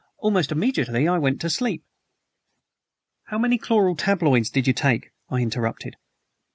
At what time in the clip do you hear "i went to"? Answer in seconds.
1.07-1.49